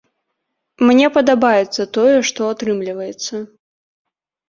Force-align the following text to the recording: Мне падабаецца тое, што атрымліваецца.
Мне 0.91 1.09
падабаецца 1.17 1.87
тое, 1.99 2.17
што 2.33 2.51
атрымліваецца. 2.57 3.35